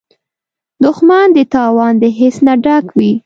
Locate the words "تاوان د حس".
1.53-2.35